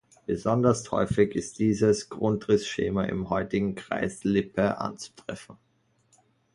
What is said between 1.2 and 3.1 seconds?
ist dieses Grundriss-Schema